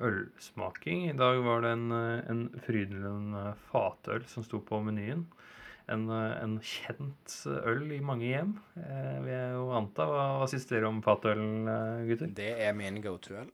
[0.04, 1.06] ølsmaking.
[1.10, 3.38] I dag var det en, en Frydenlund
[3.72, 5.28] fatøl som sto på menyen.
[5.90, 7.36] En, en, kjent
[7.66, 8.52] øl i mange hjem.
[8.78, 10.06] Eh, vil jeg jo anta.
[10.06, 11.42] Hva, hva syns dere om fatøl,
[12.10, 12.30] gutter?
[12.38, 13.50] Det er min go-to-øl.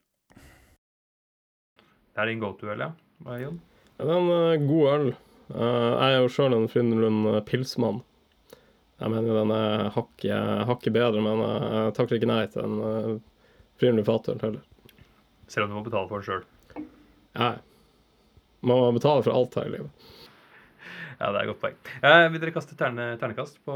[2.15, 2.91] Det er din go-to-øl, ja?
[3.23, 3.61] Hva, er Jon?
[3.95, 5.09] Ja, det er en uh, god øl.
[5.51, 8.03] Uh, jeg er jo sjøl en Frydenlund pilsmann.
[8.99, 13.09] Jeg mener den er hakket, hakket bedre, men jeg takker ikke nei til en uh,
[13.79, 14.63] Frydenlund fatøl heller.
[15.47, 16.45] Selv om du må betale for det sjøl?
[17.35, 17.49] Ja.
[18.65, 20.05] Man må betale for alt her i livet.
[21.19, 21.75] Ja, det er et godt poeng.
[22.03, 23.75] Eh, vil dere kaste terne, ternekast på,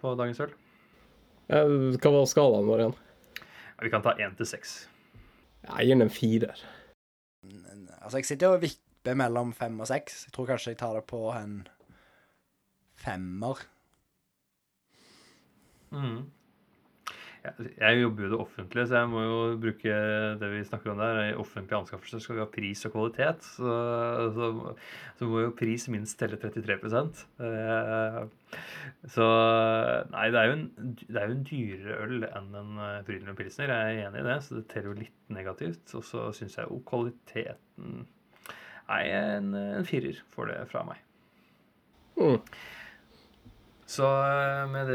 [0.00, 0.54] på, dagens øl?
[1.52, 2.96] Eh, hva var skalaen vår igjen?
[3.42, 4.74] Ja, vi kan ta én til seks.
[5.68, 6.64] Jeg gir den en firer.
[8.00, 10.24] Altså, jeg sitter og vipper mellom fem og seks.
[10.26, 11.60] Jeg tror kanskje jeg tar det på en
[13.02, 13.62] femmer.
[15.92, 16.22] Mm.
[17.42, 19.94] Jeg jobber jo det offentlige, så jeg må jo bruke
[20.38, 21.16] det vi snakker om der.
[21.24, 23.42] I offentlige anskaffelser skal vi ha pris og kvalitet.
[23.42, 23.72] Så,
[24.36, 24.50] så,
[25.18, 28.20] så må jo pris minst telle 33 eh,
[29.10, 29.26] Så
[30.12, 30.66] Nei, det er jo en,
[31.02, 33.74] det er jo en dyrere øl enn en Frydenlund Pilsner.
[33.74, 35.96] Jeg er enig i det, så det teller jo litt negativt.
[35.98, 38.04] Og så syns jeg jo kvaliteten
[38.92, 41.02] Nei, en, en firer får det fra meg.
[42.18, 42.38] Mm.
[43.92, 44.08] Så
[44.72, 44.88] med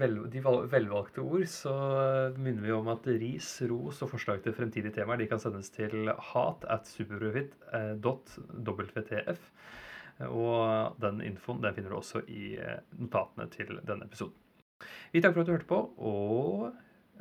[0.00, 1.72] vel, de velvalgte ord så
[2.40, 6.08] minner vi om at ris, ros og forslag til fremtidige temaer de kan sendes til
[6.30, 9.40] hat at superprofit.wtf.
[10.32, 10.56] Og
[11.02, 12.56] den infoen den finner du også i
[12.96, 14.36] notatene til denne episoden.
[15.12, 16.72] Vi takker for at du hørte på, og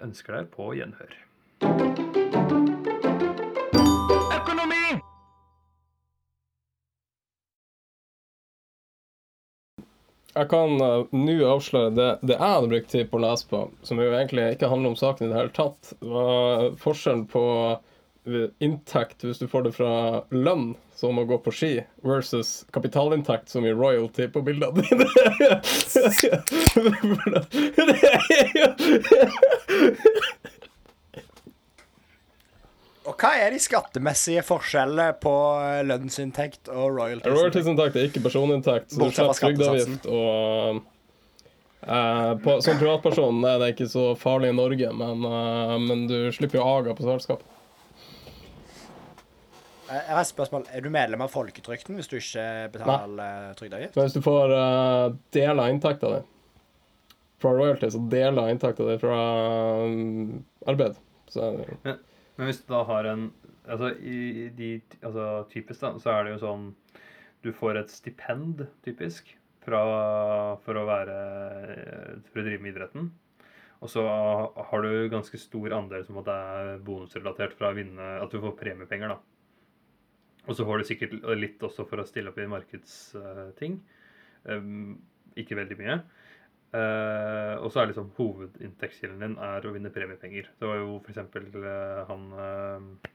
[0.08, 1.14] ønsker deg på gjenhør.
[10.38, 13.60] Jeg kan uh, nå avsløre det, det jeg hadde brukt tid på å lese på,
[13.88, 17.44] som jo egentlig ikke handler om saken i det hele tatt, var forskjellen på
[18.60, 19.92] inntekt hvis du får det fra
[20.36, 21.74] lønn, som å gå på ski,
[22.04, 25.08] versus kapitalinntekt, som i royalty på bildene dine.
[33.08, 35.34] Og hva er de skattemessige forskjellene på
[35.64, 37.32] eh, lønnsinntekt og royalties?
[37.32, 40.08] Royalties-inntekt er ikke personinntekt, så du Bortsett slipper trygdeavgift.
[40.12, 40.82] Og
[41.88, 46.18] uh, på, som privatperson er det ikke så farlig i Norge, men, uh, men du
[46.36, 47.46] slipper jo aga på selskap.
[49.88, 50.66] Jeg har et spørsmål.
[50.76, 53.96] Er du medlem av folketrygden hvis du ikke betaler trygdeavgift?
[53.96, 56.26] Men hvis du får uh, del av inntekta di
[57.40, 59.22] fra royalties og del av inntekta di fra
[59.86, 61.00] um, arbeid,
[61.32, 62.04] så er det Men,
[62.38, 63.30] men hvis du da har en
[63.68, 66.68] Altså, i de Altså, typisk, da, så er det jo sånn
[67.44, 69.34] Du får et stipend, typisk,
[69.66, 69.82] fra,
[70.64, 71.18] for å være
[72.30, 73.10] For å drive med idretten.
[73.84, 78.08] Og så har du ganske stor andel som at det er bonusrelatert fra å vinne
[78.24, 79.20] At du får premiepenger, da.
[80.48, 83.82] Og så får du sikkert litt også for å stille opp i markedsting.
[84.48, 84.96] Um,
[85.36, 85.98] ikke veldig mye.
[86.76, 90.50] Eh, og så er liksom hovedinntektskilden din er å vinne premiepenger.
[90.60, 91.22] Det var jo f.eks.
[91.56, 93.14] Uh, han uh,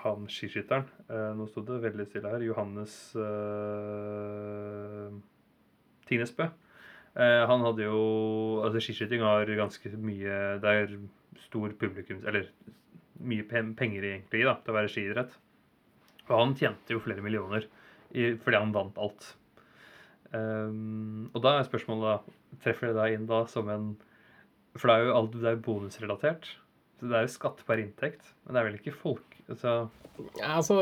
[0.00, 2.44] han skiskytteren uh, Nå sto det veldig stille her.
[2.46, 5.10] Johannes uh,
[6.08, 6.48] Tinesbø.
[7.18, 8.00] Eh, han hadde jo
[8.64, 10.96] Altså, skiskyting har ganske mye Det er
[11.48, 12.24] stor publikums...
[12.24, 12.50] Eller
[13.20, 15.34] mye penger egentlig da, til å være skiidrett.
[16.30, 17.66] Og han tjente jo flere millioner
[18.16, 19.26] i, fordi han vant alt.
[20.36, 23.92] Ehm, og da er spørsmålet da, treffer det deg inn da som en
[24.78, 26.46] For det er jo alt, det er bonusrelatert.
[27.00, 28.28] Så det er jo skatt per inntekt.
[28.44, 29.74] Men det er vel ikke folk altså,
[30.44, 30.76] Altså,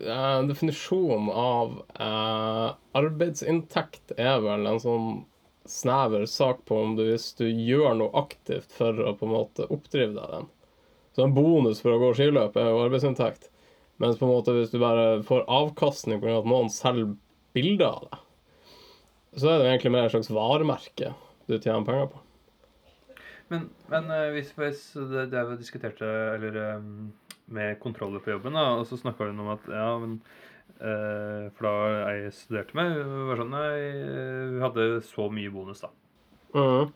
[0.00, 5.08] eh, definisjonen av eh, arbeidsinntekt er vel en sånn
[5.68, 9.66] snever sak på om du, hvis du gjør noe aktivt for å på en måte
[9.72, 10.48] oppdrive deg den.
[11.16, 13.48] Så en bonus for å gå skiløp er jo arbeidsinntekt.
[14.02, 16.40] Mens på en måte hvis du bare får avkastning pga.
[16.40, 17.14] at noen selger
[17.54, 18.23] bilder av deg,
[19.36, 21.12] så er det egentlig mer et slags varemerke
[21.48, 22.22] du tjener penger på.
[23.52, 28.56] Men, men eh, hvis, hvis det, det vi diskuterte eller, eh, med kontroller på jobben,
[28.56, 30.14] da, og så snakka hun om at ja, men
[30.78, 31.74] eh, For da
[32.14, 32.96] jeg studerte med,
[33.28, 35.92] var sånn Nei, eh, vi hadde så mye bonus, da.
[36.54, 36.94] Mm.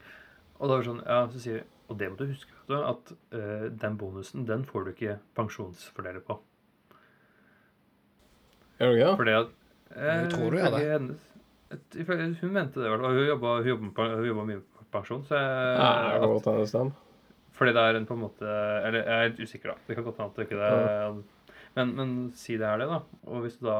[0.59, 2.76] Og da var det sånn, ja, så sier vi, og det må du huske du,
[2.76, 6.36] at eh, den bonusen, den får du ikke pensjonsfordeler på.
[8.78, 9.16] Gjør du ikke det?
[9.22, 9.55] Fordi at
[9.97, 11.16] eh, Jeg tror du gjør det.
[11.71, 13.16] Hun mente det i hvert fall.
[13.19, 13.75] Hun jobba, hun
[14.49, 15.25] mye på pensjon.
[15.29, 17.05] Så jeg, Ja, det godt hende stemmer.
[17.59, 18.47] Fordi det er en på en måte
[18.87, 19.75] Eller jeg er litt usikker, da.
[19.89, 21.19] Det kan godt hende at det ikke er
[21.77, 23.01] men, men si det er det, da.
[23.31, 23.75] Og hvis da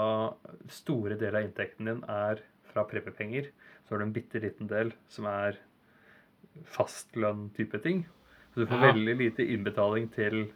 [0.71, 3.49] store deler av inntekten din er fra premiepenger,
[3.87, 5.57] så har du en bitte liten del som er
[6.77, 8.05] fastlønn-type ting.
[8.53, 8.93] Så du får Ja.
[8.93, 10.53] veldig lite innbetaling til,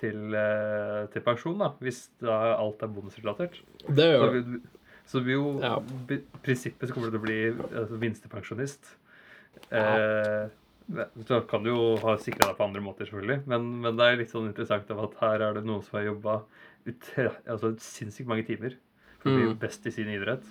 [0.00, 3.58] til, eh, til pensjon, da, hvis da alt er bonusrelatert.
[3.88, 4.60] Det gjør det.
[5.06, 5.76] Så det blir jo Ja.
[6.42, 7.38] prinsippet så kommer du til å bli
[7.78, 8.96] altså, minstepensjonist.
[9.70, 9.82] Ja.
[9.98, 10.48] Eh,
[11.28, 13.42] så kan du jo ha sikra deg på andre måter, selvfølgelig.
[13.46, 16.08] Men, men det er litt sånn interessant av at her er det noen som har
[16.08, 16.40] jobba
[17.46, 18.74] altså, sinnssykt mange timer
[19.22, 19.58] for å bli Mm.
[19.62, 20.42] best i sin idrett.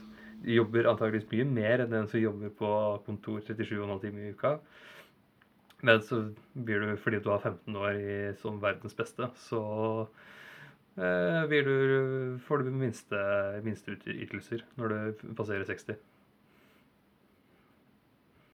[0.42, 2.70] De jobber antageligvis mye mer enn den som jobber på
[3.06, 4.56] kontor 37,5 timer i uka.
[5.84, 6.22] Men så
[6.56, 10.08] blir du, fordi du har 15 år i, som verdens beste, så
[10.96, 13.18] får du minste,
[13.64, 13.96] minste
[14.78, 15.96] når du passerer 60.